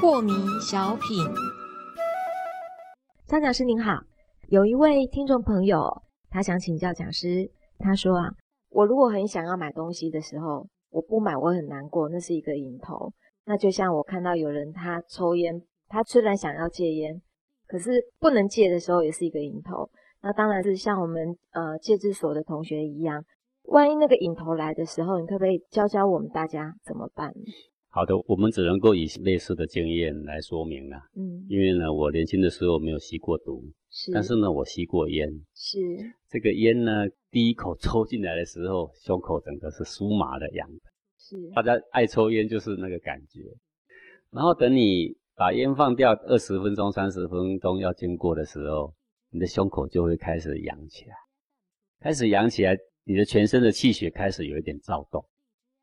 [0.00, 1.24] 破迷小品，
[3.26, 4.00] 张讲师您好，
[4.48, 8.28] 有一位听众朋友，他想请教讲师，他说啊，
[8.70, 13.12] 我如果很想要买东西的时候，我不买我很难过，那是一个瘾头。
[13.44, 17.22] 那就像我看到有人他抽烟，他虽然想要戒烟，
[17.66, 19.88] 可是不能戒的时候也是一个瘾头。
[20.28, 23.24] 那当然是像我们呃戒治所的同学一样，
[23.62, 27.32] 万一那个瘾头来的时候，你可不可以教教我们大家怎么办？
[27.88, 30.98] 好的，我们只能够以类似的经验来说明了。
[31.16, 35.78] 嗯，因为呢，我年轻的时候没有吸过毒，是，但是呢，我吸过烟，是。
[36.28, 41.50] 这个烟呢，第一口抽进来的时候，胸口整个是酥麻的痒的，是。
[41.54, 43.40] 大家爱抽烟就是那个感觉。
[44.30, 48.92] 然后等你把烟放掉二十分钟、三十分钟要经过的时候，
[49.30, 51.14] 你的胸口就会开始痒起来，
[52.00, 55.24] 开始痒起来，你的全身的气血开始有一点躁动。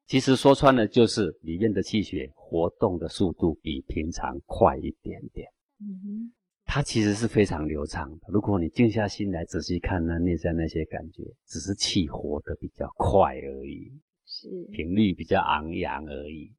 [0.08, 5.48] 其实说穿了，就是里面的气血活动的速度比平常快一点点。
[5.80, 8.28] 嗯哼，它其实是非常流畅的。
[8.30, 13.92] 如果你静下心来仔细看那内在那些感觉，只是气活得比较快而已，
[14.26, 16.54] 是频率比较昂扬而已。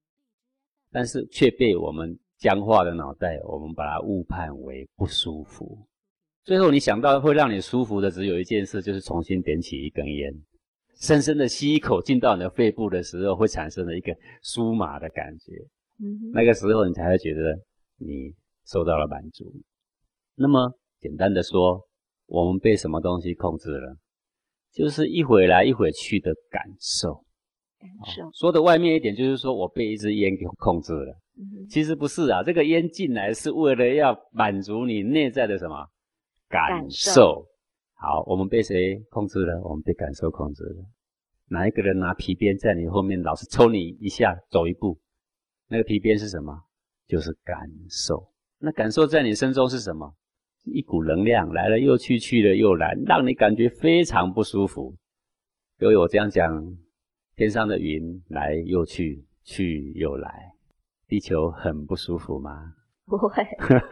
[0.91, 5.87] 但是却被我们僵化的脑袋，我们把它误判为不舒服。
[6.47, 10.33] 最后你想到会让你舒服的，只有一件事，就是重新点起一根烟。
[10.95, 15.53] 深深的吸一口进到你的肺部的时候，会产生了一个酥麻的感觉。
[15.99, 17.59] 嗯，那个时候你才会觉得
[17.99, 18.33] 你
[18.65, 19.53] 受到了满足。
[20.37, 21.85] 那么简单的说，
[22.27, 23.97] 我们被什么东西控制了？
[24.73, 27.25] 就是一会来一会去的感受。
[27.81, 31.19] 感受说的外面一点，就是说我被一支烟给控制了。
[31.39, 35.85] 嗯，其实不是啊，这个烟进来是为了要满足你内在的什么
[36.49, 37.47] 感受。
[37.95, 39.61] 好，我们被谁控制了？
[39.63, 40.85] 我们被感受控制了。
[41.49, 44.99] 哪一个人拿皮鞭在你后面老是抽你一下，走一步？
[45.69, 46.65] 那个皮鞭是什么？
[47.07, 47.57] 就是感
[47.89, 48.33] 受。
[48.59, 50.15] 那感受在你身中是什么？
[50.65, 54.95] 一股能量来了又去，去了又来，让你感觉非常不舒服。
[55.79, 56.77] 各位，我这样讲，
[57.37, 60.53] 天上的云来又去，去又来，
[61.07, 62.75] 地球很不舒服吗？
[63.07, 63.43] 不会，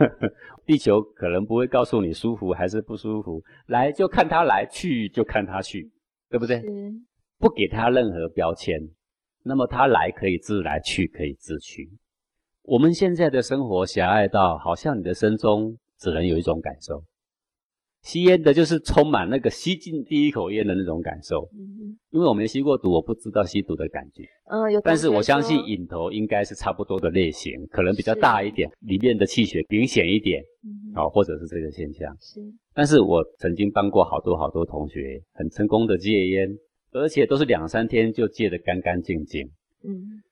[0.67, 5.91] 地球可能不会告诉你舒服还是不舒服，来就看他来，去就看他去，
[6.29, 6.63] 对不对？
[7.39, 8.81] 不给他任何标签，
[9.45, 11.91] 那么他来可以自来，去可以自去。
[12.63, 17.05] 我们现在的生活狭隘到，好像你的生中只能有一种感受。
[18.03, 21.74] 吸烟的就是充满那个吸进第一口烟的那种感受，嗯
[22.15, 24.23] 因为我没吸过毒，我不知道吸毒的感觉。
[24.45, 24.81] 嗯，有。
[24.83, 32.17] 但是我相信瘾头应该是差不多的类型，可能比较大一点，里面的气血明显一点，嗯，哦，或者是这个现象。
[32.21, 32.41] 是。
[32.73, 36.49] 但是我曾经帮过好多好多同学，很成功的戒烟，
[36.93, 39.45] 而且都是两三天就戒得干干净净。
[39.83, 40.23] 嗯。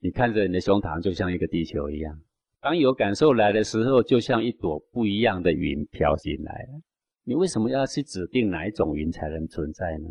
[0.00, 2.18] 你看着你的胸膛就像一个地球一样，
[2.60, 6.80] 当有感受来的时候，就像一朵不一样的云飘进来了。
[7.22, 10.08] 你为什么要去指定哪一种云才能存在呢？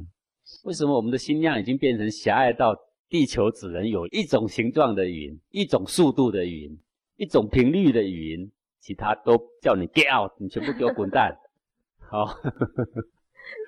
[0.64, 2.76] 为什么我们的心量已经变成狭隘到
[3.10, 6.78] 地球只能有一种形状的云、一种速度的云、
[7.16, 8.50] 一种频率的云，
[8.80, 11.38] 其他都叫你 get out，你全部给我滚蛋！
[12.10, 12.28] 好，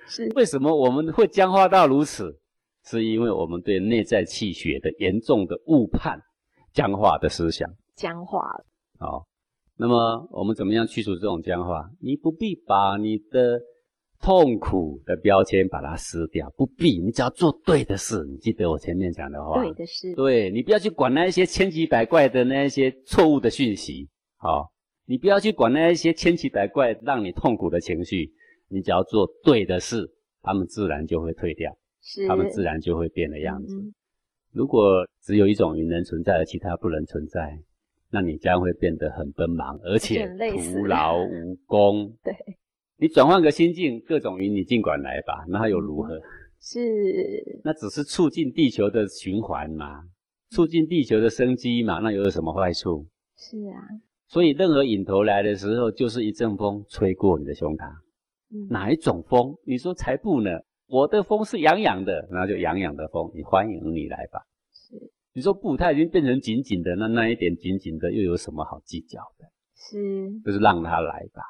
[0.08, 2.38] 是为什么我们会僵化到如此？
[2.84, 6.18] 是因为我们对内在气血的严重的误判、
[6.72, 8.64] 僵化的思想，僵化了。
[8.98, 9.26] 好。
[9.82, 11.90] 那么我们怎么样去除这种僵化？
[12.02, 13.58] 你不必把你的
[14.22, 18.24] 痛苦的标签把它撕掉，不必，你只要做对的事。
[18.26, 24.70] 你记得我前面讲的话，对的事，对你不要去管那一些千奇百怪的那一些错误的讯息，好，
[25.06, 28.30] 你不要去管那一些千奇百怪让你痛苦的情绪，
[28.68, 30.10] 你只要做对的事，
[30.42, 33.74] 他们自然就会退掉，是，他们自然就会变的样子。
[34.52, 37.58] 如果只有一种云能存在，而其他不能存在。
[38.12, 42.12] 那你将会变得很奔忙，而且徒劳无功。
[42.24, 42.34] 对，
[43.00, 46.20] 你转换个心境，各种云你尽管来吧，那又如何？
[46.60, 46.78] 是，
[47.64, 50.02] 那只是促进地球的循环嘛，
[50.50, 53.06] 促进地球的生机嘛，那又有什么坏处？
[53.38, 53.80] 是啊，
[54.28, 57.90] 所以任何引头来的时候，就是一阵风吹过你的胸膛。
[58.68, 59.56] 哪一种风？
[59.64, 60.50] 你说才不呢？
[60.86, 64.40] 我的风是痒痒的，那就痒痒的风，你欢迎你来吧。
[64.72, 65.10] 是。
[65.32, 69.46] 你说不，它已经变成紧紧的，那那一点紧紧的又有什么好计较的？
[69.74, 69.96] 是，
[70.44, 71.40] 就是让它来吧。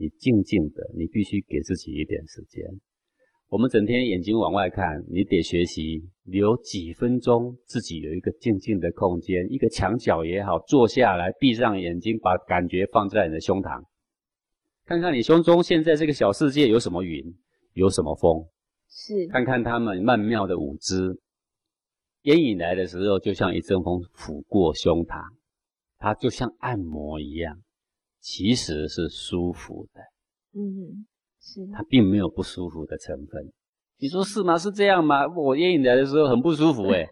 [0.00, 2.64] 你静静的，你必须给自己一点时间。
[3.50, 13.84] 我们整天眼睛往外看，你得学习留几分钟，自己有一个静静的空间，一个墙角也好，坐下来，闭上眼睛，把感觉放在你的胸膛，
[14.86, 17.22] 看看你胸中现在这个小世界有什么云，
[17.74, 18.48] 有什么风？
[18.88, 21.20] 是看看他们曼妙的舞姿。
[22.22, 25.22] 烟瘾来的时候，就像一阵风拂过胸膛，
[25.98, 27.58] 它就像按摩一样，
[28.20, 30.00] 其实是舒服的。
[30.52, 31.06] 嗯，
[31.40, 33.52] 是它并没有不舒服的成分。
[33.98, 34.56] 你说是吗？
[34.56, 35.26] 是这样吗？
[35.28, 37.06] 我烟瘾来的时候很不舒服哎。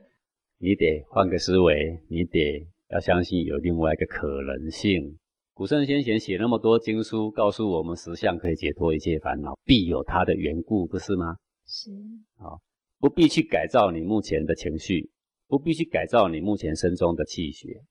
[0.58, 5.18] 你得换个思维，你得要相信有另外一个可能性。
[5.54, 11.36] 古圣先贤写那么多经书，告诉我们实相可以解脱一切烦恼，必有它的缘故，不是吗？
[11.66, 11.90] 是。
[12.36, 12.60] 好，
[12.98, 15.10] 不必去改造你目前的情绪，
[15.46, 17.82] 不必去改造你目前身中的气血。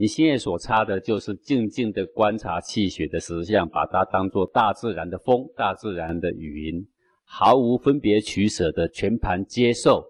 [0.00, 6.88] 你现在所差的就是静静的观察气血的实相，把它当做大自然的风、大自然的语音，
[7.22, 10.02] 毫无分别取舍的全盘接受。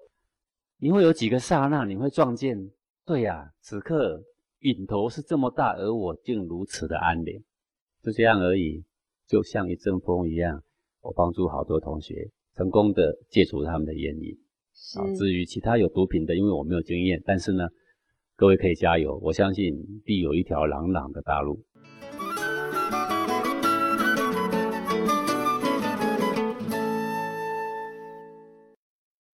[0.78, 2.70] 你会有几个刹那，你会撞见，
[3.04, 4.22] 对呀，此刻
[4.60, 7.42] 影头是这么大，而我竟如此的安宁，
[8.00, 8.84] 就这样而已，
[9.26, 10.62] 就像一阵风一样。
[11.00, 14.38] 我帮助好多同学成功的戒除他们的烟瘾。
[15.00, 17.66] 啊，至于其他有毒品的，因为我没有经验，但是呢，
[18.40, 21.62] 各位可以加油，我相信必有一条朗朗的大路。